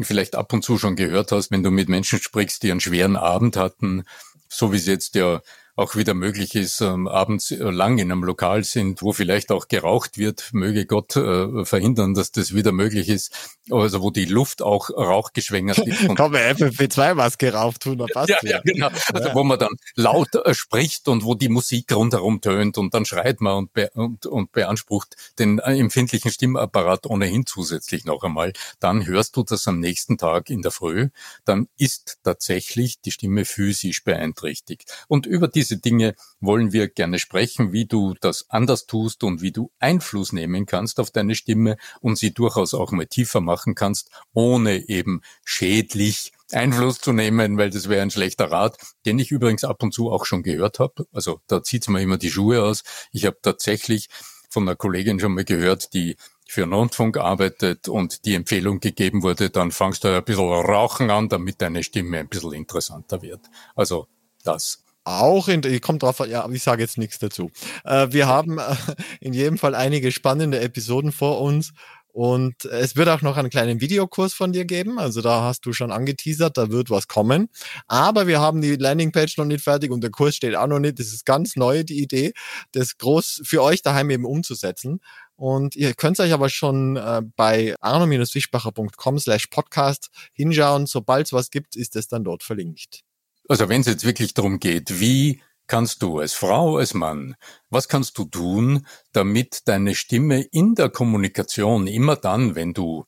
vielleicht 0.00 0.34
ab 0.34 0.52
und 0.52 0.62
zu 0.62 0.78
schon 0.78 0.96
gehört 0.96 1.32
hast, 1.32 1.50
wenn 1.50 1.62
du 1.62 1.70
mit 1.70 1.88
Menschen 1.88 2.18
sprichst, 2.18 2.62
die 2.62 2.70
einen 2.70 2.80
schweren 2.80 3.16
Abend 3.16 3.56
hatten, 3.56 4.04
so 4.48 4.72
wie 4.72 4.76
es 4.76 4.86
jetzt 4.86 5.14
ja 5.14 5.42
auch 5.74 5.96
wieder 5.96 6.12
möglich 6.12 6.54
ist, 6.54 6.82
ähm, 6.82 7.08
abends 7.08 7.50
äh, 7.50 7.56
lang 7.56 7.96
in 7.98 8.12
einem 8.12 8.24
Lokal 8.24 8.62
sind, 8.62 9.00
wo 9.00 9.12
vielleicht 9.12 9.50
auch 9.50 9.68
geraucht 9.68 10.18
wird, 10.18 10.50
möge 10.52 10.84
Gott 10.84 11.16
äh, 11.16 11.64
verhindern, 11.64 12.12
dass 12.12 12.30
das 12.30 12.54
wieder 12.54 12.72
möglich 12.72 13.08
ist, 13.08 13.32
also 13.70 14.02
wo 14.02 14.10
die 14.10 14.26
Luft 14.26 14.60
auch 14.60 14.90
rauchgeschwängert 14.90 15.78
ist. 15.86 16.02
Man 16.02 16.16
FFP2-Maske 16.16 17.54
rauf 17.54 17.78
tun, 17.78 17.98
da 17.98 18.06
passt 18.12 18.28
ja, 18.28 18.36
ja, 18.42 18.60
genau. 18.62 18.90
Also 19.14 19.28
ja. 19.28 19.34
wo 19.34 19.44
man 19.44 19.58
dann 19.58 19.72
laut 19.94 20.34
äh, 20.34 20.52
spricht 20.52 21.08
und 21.08 21.24
wo 21.24 21.34
die 21.34 21.48
Musik 21.48 21.90
rundherum 21.94 22.42
tönt 22.42 22.76
und 22.76 22.92
dann 22.92 23.06
schreit 23.06 23.40
man 23.40 23.56
und, 23.56 23.72
be 23.72 23.90
und, 23.94 24.26
und 24.26 24.52
beansprucht 24.52 25.16
den 25.38 25.58
äh, 25.58 25.78
empfindlichen 25.78 26.30
Stimmapparat 26.30 27.06
ohnehin 27.06 27.46
zusätzlich 27.46 28.04
noch 28.04 28.22
einmal, 28.24 28.52
dann 28.78 29.06
hörst 29.06 29.36
du 29.36 29.42
das 29.42 29.66
am 29.68 29.80
nächsten 29.80 30.18
Tag 30.18 30.50
in 30.50 30.60
der 30.60 30.70
Früh, 30.70 31.08
dann 31.46 31.68
ist 31.78 32.18
tatsächlich 32.24 33.00
die 33.00 33.10
Stimme 33.10 33.46
physisch 33.46 34.04
beeinträchtigt. 34.04 35.06
Und 35.08 35.24
über 35.24 35.48
die 35.48 35.61
diese 35.62 35.78
Dinge 35.78 36.16
wollen 36.40 36.72
wir 36.72 36.88
gerne 36.88 37.20
sprechen, 37.20 37.72
wie 37.72 37.86
du 37.86 38.14
das 38.20 38.50
anders 38.50 38.86
tust 38.86 39.22
und 39.22 39.42
wie 39.42 39.52
du 39.52 39.70
Einfluss 39.78 40.32
nehmen 40.32 40.66
kannst 40.66 40.98
auf 40.98 41.12
deine 41.12 41.36
Stimme 41.36 41.76
und 42.00 42.18
sie 42.18 42.34
durchaus 42.34 42.74
auch 42.74 42.90
mal 42.90 43.06
tiefer 43.06 43.40
machen 43.40 43.76
kannst, 43.76 44.10
ohne 44.32 44.88
eben 44.88 45.20
schädlich 45.44 46.32
Einfluss 46.50 46.98
zu 46.98 47.12
nehmen, 47.12 47.58
weil 47.58 47.70
das 47.70 47.88
wäre 47.88 48.02
ein 48.02 48.10
schlechter 48.10 48.50
Rat, 48.50 48.76
den 49.06 49.20
ich 49.20 49.30
übrigens 49.30 49.62
ab 49.62 49.84
und 49.84 49.94
zu 49.94 50.10
auch 50.10 50.26
schon 50.26 50.42
gehört 50.42 50.80
habe. 50.80 51.06
Also 51.12 51.40
da 51.46 51.62
zieht's 51.62 51.88
mir 51.88 52.02
immer 52.02 52.18
die 52.18 52.30
Schuhe 52.30 52.62
aus. 52.64 52.82
Ich 53.12 53.24
habe 53.24 53.38
tatsächlich 53.40 54.08
von 54.50 54.64
einer 54.64 54.74
Kollegin 54.76 55.20
schon 55.20 55.34
mal 55.34 55.44
gehört, 55.44 55.94
die 55.94 56.16
für 56.48 56.64
einen 56.64 56.72
Rundfunk 56.74 57.18
arbeitet 57.18 57.88
und 57.88 58.24
die 58.24 58.34
Empfehlung 58.34 58.80
gegeben 58.80 59.22
wurde, 59.22 59.48
dann 59.48 59.70
fangst 59.70 60.02
du 60.02 60.08
ein 60.08 60.24
bisschen 60.24 60.44
rauchen 60.44 61.10
an, 61.10 61.28
damit 61.28 61.62
deine 61.62 61.84
Stimme 61.84 62.18
ein 62.18 62.28
bisschen 62.28 62.52
interessanter 62.52 63.22
wird. 63.22 63.40
Also 63.76 64.08
das 64.44 64.82
auch 65.04 65.48
in, 65.48 65.62
kommt 65.80 66.02
drauf, 66.02 66.20
ja, 66.26 66.48
ich 66.50 66.62
sage 66.62 66.82
jetzt 66.82 66.98
nichts 66.98 67.18
dazu. 67.18 67.50
Äh, 67.84 68.08
wir 68.10 68.26
haben 68.26 68.58
äh, 68.58 68.74
in 69.20 69.32
jedem 69.32 69.58
Fall 69.58 69.74
einige 69.74 70.12
spannende 70.12 70.60
Episoden 70.60 71.12
vor 71.12 71.40
uns 71.40 71.72
und 72.12 72.66
es 72.66 72.94
wird 72.94 73.08
auch 73.08 73.22
noch 73.22 73.38
einen 73.38 73.48
kleinen 73.48 73.80
Videokurs 73.80 74.34
von 74.34 74.52
dir 74.52 74.66
geben. 74.66 74.98
Also 74.98 75.22
da 75.22 75.42
hast 75.42 75.64
du 75.64 75.72
schon 75.72 75.90
angeteasert, 75.90 76.58
da 76.58 76.70
wird 76.70 76.90
was 76.90 77.08
kommen. 77.08 77.48
Aber 77.88 78.26
wir 78.26 78.38
haben 78.38 78.60
die 78.60 78.76
Landingpage 78.76 79.38
noch 79.38 79.46
nicht 79.46 79.64
fertig 79.64 79.90
und 79.90 80.02
der 80.02 80.10
Kurs 80.10 80.36
steht 80.36 80.54
auch 80.54 80.66
noch 80.66 80.78
nicht. 80.78 80.98
Das 80.98 81.06
ist 81.06 81.24
ganz 81.24 81.56
neu, 81.56 81.84
die 81.84 82.02
Idee, 82.02 82.32
das 82.72 82.98
groß 82.98 83.42
für 83.44 83.62
euch 83.62 83.80
daheim 83.80 84.10
eben 84.10 84.26
umzusetzen. 84.26 85.00
Und 85.36 85.74
ihr 85.74 85.94
könnt 85.94 86.20
euch 86.20 86.34
aber 86.34 86.50
schon 86.50 86.96
äh, 86.96 87.22
bei 87.34 87.74
arno-wischbacher.com 87.80 89.18
slash 89.18 89.46
podcast 89.46 90.10
hinschauen. 90.34 90.86
Sobald 90.86 91.26
es 91.26 91.32
was 91.32 91.50
gibt, 91.50 91.76
ist 91.76 91.96
es 91.96 92.08
dann 92.08 92.24
dort 92.24 92.42
verlinkt. 92.42 93.00
Also 93.48 93.68
wenn 93.68 93.80
es 93.80 93.86
jetzt 93.86 94.04
wirklich 94.04 94.34
darum 94.34 94.60
geht, 94.60 95.00
wie 95.00 95.42
kannst 95.66 96.02
du 96.02 96.18
als 96.18 96.32
Frau, 96.34 96.76
als 96.76 96.94
Mann, 96.94 97.34
was 97.70 97.88
kannst 97.88 98.18
du 98.18 98.24
tun, 98.24 98.86
damit 99.12 99.68
deine 99.68 99.94
Stimme 99.94 100.42
in 100.42 100.74
der 100.74 100.90
Kommunikation 100.90 101.86
immer 101.86 102.16
dann, 102.16 102.54
wenn 102.54 102.72
du 102.72 103.06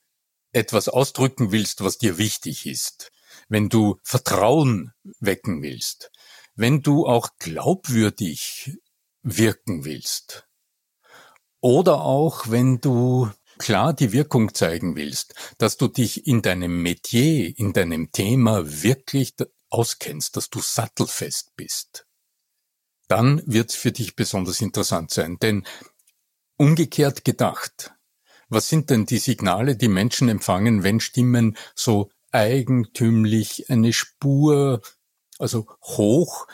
etwas 0.53 0.89
ausdrücken 0.89 1.53
willst, 1.53 1.85
was 1.85 1.99
dir 1.99 2.19
wichtig 2.19 2.67
ist, 2.67 3.11
wenn 3.49 3.69
du 3.69 3.99
Vertrauen 4.03 4.93
wecken 5.21 5.63
willst, 5.63 6.11
wenn 6.55 6.83
du 6.83 7.07
auch 7.07 7.29
glaubwürdig 7.39 8.79
wirken 9.23 9.85
willst, 9.85 10.47
oder 11.61 12.03
auch 12.03 12.51
wenn 12.51 12.81
du 12.83 13.31
klar 13.59 13.95
die 13.95 14.13
Wirkung 14.13 14.53
zeigen 14.53 14.97
willst, 14.97 15.35
dass 15.57 15.79
du 15.79 15.89
dich 15.89 16.27
in 16.27 16.43
deinem 16.43 16.83
Metier, 16.83 17.59
in 17.59 17.73
deinem 17.73 18.13
Thema 18.13 18.83
wirklich 18.83 19.35
auskennst, 19.75 20.37
dass 20.37 20.51
du 20.51 20.61
sattelfest 20.61 21.57
bist, 21.57 22.07
dann 23.09 23.43
wird 23.45 23.71
es 23.71 23.77
für 23.77 23.93
dich 23.93 24.15
besonders 24.15 24.61
interessant 24.61 25.11
sein. 25.11 25.39
Denn 25.41 25.67
umgekehrt 26.57 27.25
gedacht, 27.25 27.93
was 28.49 28.69
sind 28.69 28.91
denn 28.91 29.05
die 29.05 29.19
Signale, 29.19 29.77
die 29.77 29.89
Menschen 29.89 30.29
empfangen, 30.29 30.85
wenn 30.85 31.01
Stimmen 31.01 31.57
so 31.75 32.11
eigentümlich 32.31 33.69
eine 33.69 33.93
Spur, 33.93 34.81
also 35.39 35.67
hoch 35.83 36.47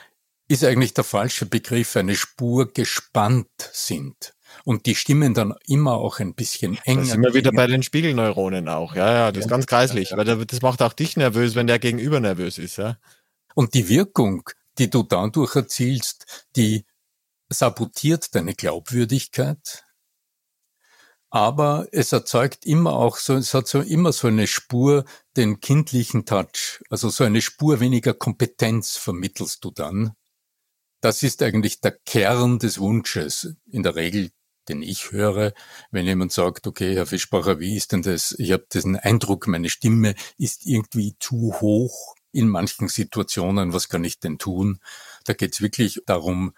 ist 0.49 0.65
eigentlich 0.65 0.95
der 0.95 1.05
falsche 1.05 1.47
Begriff, 1.47 1.97
eine 1.97 2.17
Spur 2.17 2.73
gespannt 2.73 3.71
sind 3.73 4.35
und 4.65 4.87
die 4.87 4.95
Stimmen 4.95 5.35
dann 5.35 5.55
immer 5.67 5.95
auch 5.95 6.21
ein 6.21 6.35
bisschen 6.35 6.79
enger. 6.85 7.01
Das 7.01 7.11
sind 7.11 7.23
wir 7.23 7.35
wieder 7.35 7.53
bei 7.53 7.67
den 7.67 7.83
Spiegelneuronen 7.83 8.69
auch. 8.69 8.95
Ja, 8.95 9.13
ja, 9.13 9.33
das 9.33 9.43
ja, 9.43 9.47
ist 9.47 9.51
ganz 9.51 9.67
kreislich, 9.67 10.11
ja, 10.11 10.19
ja. 10.19 10.27
weil 10.39 10.47
das 10.47 10.63
macht 10.63 10.83
auch 10.83 10.93
dich 10.93 11.17
nervös, 11.17 11.55
wenn 11.55 11.67
der 11.67 11.79
Gegenüber 11.79 12.21
nervös 12.21 12.59
ist. 12.59 12.77
Ja. 12.77 12.99
Und 13.55 13.75
die 13.75 13.89
Wirkung, 13.89 14.49
die 14.79 14.91
du 14.91 15.03
dadurch 15.03 15.57
erzielst, 15.57 16.47
die 16.57 16.85
sabotiert 17.49 18.35
deine 18.35 18.55
Glaubwürdigkeit. 18.55 19.85
Aber 21.33 21.87
es 21.93 22.13
erzeugt 22.13 22.67
immer 22.67 22.95
auch 22.95 23.17
so, 23.17 23.35
es 23.37 23.55
hat 23.55 23.69
so 23.69 23.81
immer 23.81 24.13
so 24.13 24.27
eine 24.27 24.49
Spur 24.49 25.05
den 25.37 25.61
kindlichen 25.61 26.27
Touch, 26.27 26.83
also 26.91 27.09
so 27.09 27.23
eine 27.23 27.41
Spur 27.41 27.79
weniger 27.79 28.15
Kompetenz 28.15 28.97
vermittelst 28.97 29.65
du 29.65 29.71
dann. 29.71 30.17
Das 31.01 31.23
ist 31.23 31.43
eigentlich 31.43 31.81
der 31.81 31.93
Kern 31.93 32.59
des 32.59 32.79
Wunsches. 32.81 33.55
In 33.71 33.85
der 33.85 33.95
Regel 33.95 34.31
den 34.69 34.83
ich 34.83 35.13
höre, 35.13 35.53
wenn 35.91 36.07
jemand 36.07 36.33
sagt, 36.33 36.67
okay, 36.67 36.95
Herr 36.95 37.07
Fischbacher, 37.07 37.59
wie 37.61 37.77
ist 37.77 37.93
denn 37.93 38.03
das? 38.03 38.35
Ich 38.39 38.53
habe 38.53 38.67
diesen 38.73 38.97
Eindruck, 38.97 39.47
meine 39.47 39.71
Stimme 39.71 40.15
ist 40.39 40.67
irgendwie 40.67 41.17
zu 41.19 41.55
hoch 41.61 42.15
in 42.33 42.49
manchen 42.49 42.89
Situationen, 42.89 43.73
was 43.73 43.89
kann 43.89 44.05
ich 44.05 44.21
denn 44.21 44.39
tun? 44.39 44.81
Da 45.25 45.33
geht 45.33 45.55
es 45.55 45.61
wirklich 45.61 46.03
darum, 46.07 46.55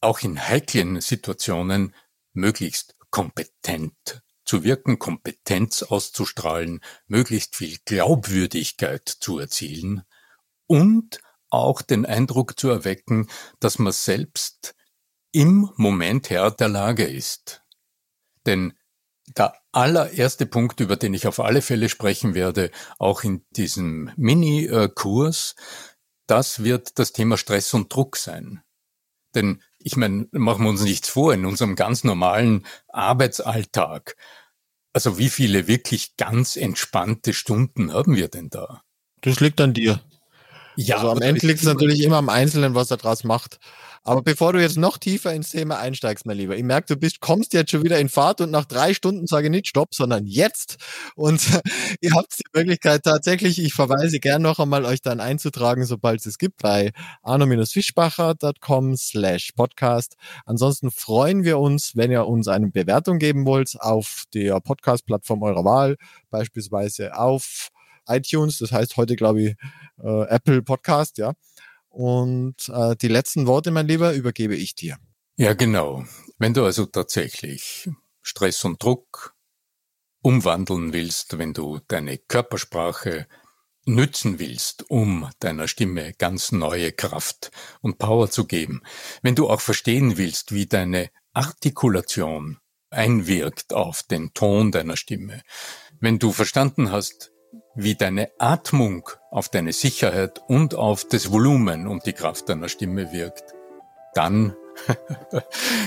auch 0.00 0.20
in 0.20 0.48
heiklen 0.48 1.00
Situationen 1.00 1.94
möglichst 2.32 2.96
kompetent 3.10 4.22
zu 4.44 4.62
wirken, 4.62 4.98
Kompetenz 4.98 5.82
auszustrahlen, 5.82 6.80
möglichst 7.06 7.56
viel 7.56 7.78
Glaubwürdigkeit 7.84 9.08
zu 9.08 9.38
erzielen 9.38 10.02
und 10.66 11.20
auch 11.48 11.82
den 11.82 12.04
Eindruck 12.04 12.58
zu 12.58 12.68
erwecken, 12.68 13.28
dass 13.60 13.78
man 13.78 13.92
selbst 13.92 14.74
im 15.34 15.68
Moment 15.76 16.30
Herr 16.30 16.52
der 16.52 16.68
Lage 16.68 17.04
ist. 17.04 17.62
Denn 18.46 18.72
der 19.36 19.54
allererste 19.72 20.46
Punkt, 20.46 20.80
über 20.80 20.96
den 20.96 21.12
ich 21.12 21.26
auf 21.26 21.40
alle 21.40 21.60
Fälle 21.60 21.88
sprechen 21.88 22.34
werde, 22.34 22.70
auch 22.98 23.24
in 23.24 23.44
diesem 23.50 24.12
Mini-Kurs, 24.16 25.56
das 26.26 26.62
wird 26.62 26.98
das 26.98 27.12
Thema 27.12 27.36
Stress 27.36 27.74
und 27.74 27.92
Druck 27.92 28.16
sein. 28.16 28.62
Denn 29.34 29.60
ich 29.78 29.96
meine, 29.96 30.28
machen 30.30 30.64
wir 30.64 30.70
uns 30.70 30.82
nichts 30.82 31.08
vor, 31.08 31.34
in 31.34 31.44
unserem 31.44 31.74
ganz 31.74 32.04
normalen 32.04 32.64
Arbeitsalltag, 32.88 34.16
also 34.92 35.18
wie 35.18 35.28
viele 35.28 35.66
wirklich 35.66 36.16
ganz 36.16 36.54
entspannte 36.54 37.34
Stunden 37.34 37.92
haben 37.92 38.14
wir 38.14 38.28
denn 38.28 38.48
da? 38.48 38.82
Das 39.22 39.40
liegt 39.40 39.60
an 39.60 39.74
dir. 39.74 40.00
Ja, 40.76 40.96
also 40.96 41.10
am 41.10 41.20
Ende 41.20 41.46
liegt 41.46 41.60
es 41.60 41.66
natürlich 41.66 42.02
immer 42.02 42.18
am 42.18 42.28
Einzelnen, 42.28 42.74
was 42.74 42.92
er 42.92 42.96
draus 42.96 43.24
macht. 43.24 43.58
Aber 44.06 44.20
bevor 44.20 44.52
du 44.52 44.60
jetzt 44.60 44.76
noch 44.76 44.98
tiefer 44.98 45.32
ins 45.32 45.48
Thema 45.48 45.78
einsteigst, 45.78 46.26
mein 46.26 46.36
Lieber, 46.36 46.54
ich 46.54 46.62
merke, 46.62 46.88
du 46.88 46.96
bist, 47.00 47.20
kommst 47.20 47.54
jetzt 47.54 47.70
schon 47.70 47.84
wieder 47.84 47.98
in 47.98 48.10
Fahrt 48.10 48.42
und 48.42 48.50
nach 48.50 48.66
drei 48.66 48.92
Stunden 48.92 49.26
sage 49.26 49.46
ich 49.46 49.50
nicht 49.50 49.66
Stopp, 49.66 49.94
sondern 49.94 50.26
jetzt. 50.26 50.76
Und 51.16 51.40
ihr 52.02 52.12
habt 52.12 52.38
die 52.38 52.44
Möglichkeit 52.52 53.02
tatsächlich, 53.02 53.58
ich 53.58 53.72
verweise 53.72 54.20
gern 54.20 54.42
noch 54.42 54.58
einmal, 54.58 54.84
euch 54.84 55.00
dann 55.00 55.20
einzutragen, 55.20 55.86
sobald 55.86 56.24
es 56.26 56.36
gibt, 56.36 56.60
bei 56.60 56.92
arno-fischbacher.com 57.22 58.94
slash 58.96 59.52
podcast. 59.56 60.16
Ansonsten 60.44 60.90
freuen 60.90 61.42
wir 61.44 61.58
uns, 61.58 61.96
wenn 61.96 62.10
ihr 62.10 62.26
uns 62.26 62.46
eine 62.46 62.68
Bewertung 62.68 63.18
geben 63.18 63.46
wollt 63.46 63.74
auf 63.80 64.24
der 64.34 64.60
Podcast-Plattform 64.60 65.42
eurer 65.42 65.64
Wahl, 65.64 65.96
beispielsweise 66.28 67.16
auf 67.16 67.70
iTunes, 68.06 68.58
das 68.58 68.70
heißt 68.70 68.98
heute, 68.98 69.16
glaube 69.16 69.42
ich, 69.42 69.54
äh, 70.02 70.24
Apple 70.28 70.60
Podcast, 70.62 71.16
ja. 71.16 71.32
Und 71.94 72.68
äh, 72.70 72.96
die 72.96 73.08
letzten 73.08 73.46
Worte, 73.46 73.70
mein 73.70 73.86
Lieber, 73.86 74.14
übergebe 74.14 74.56
ich 74.56 74.74
dir. 74.74 74.98
Ja, 75.36 75.54
genau. 75.54 76.04
Wenn 76.38 76.52
du 76.52 76.64
also 76.64 76.86
tatsächlich 76.86 77.88
Stress 78.20 78.64
und 78.64 78.82
Druck 78.82 79.36
umwandeln 80.20 80.92
willst, 80.92 81.38
wenn 81.38 81.52
du 81.52 81.78
deine 81.86 82.18
Körpersprache 82.18 83.28
nützen 83.84 84.40
willst, 84.40 84.90
um 84.90 85.30
deiner 85.38 85.68
Stimme 85.68 86.14
ganz 86.14 86.50
neue 86.50 86.90
Kraft 86.90 87.52
und 87.80 87.98
Power 87.98 88.28
zu 88.28 88.46
geben, 88.46 88.82
wenn 89.22 89.36
du 89.36 89.48
auch 89.48 89.60
verstehen 89.60 90.16
willst, 90.16 90.52
wie 90.52 90.66
deine 90.66 91.10
Artikulation 91.32 92.58
einwirkt 92.90 93.72
auf 93.72 94.02
den 94.02 94.34
Ton 94.34 94.72
deiner 94.72 94.96
Stimme, 94.96 95.42
wenn 96.00 96.18
du 96.18 96.32
verstanden 96.32 96.90
hast, 96.90 97.33
wie 97.74 97.94
deine 97.94 98.30
Atmung 98.38 99.08
auf 99.30 99.48
deine 99.48 99.72
Sicherheit 99.72 100.40
und 100.48 100.74
auf 100.74 101.04
das 101.04 101.32
Volumen 101.32 101.86
und 101.86 102.06
die 102.06 102.12
Kraft 102.12 102.48
deiner 102.48 102.68
Stimme 102.68 103.12
wirkt, 103.12 103.54
dann 104.14 104.54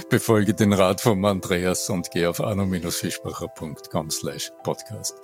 Befolge 0.09 0.53
den 0.53 0.73
Rat 0.73 1.01
von 1.01 1.23
Andreas 1.25 1.89
und 1.89 2.11
geh 2.11 2.25
auf 2.25 2.39
arno-fischbacher.com 2.39 4.09
slash 4.09 4.51
podcast. 4.63 5.15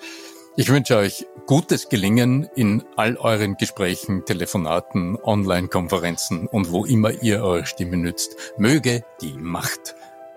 Ich 0.55 0.69
wünsche 0.69 0.97
euch 0.97 1.25
gutes 1.47 1.89
Gelingen 1.89 2.47
in 2.55 2.83
all 2.95 3.17
euren 3.17 3.57
Gesprächen, 3.57 4.23
Telefonaten, 4.25 5.17
Online-Konferenzen 5.23 6.47
und 6.47 6.71
wo 6.71 6.85
immer 6.85 7.11
ihr 7.23 7.43
eure 7.43 7.65
Stimme 7.65 7.97
nützt. 7.97 8.35
Möge 8.57 9.03
die 9.21 9.33
Macht 9.33 9.95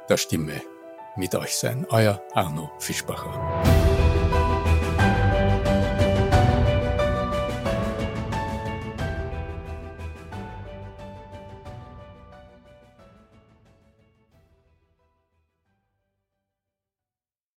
der 0.09 0.17
Stimme 0.17 0.63
mit 1.17 1.35
euch 1.35 1.57
sein. 1.57 1.87
Euer 1.91 2.23
Arno 2.33 2.71
Fischbacher. 2.79 3.76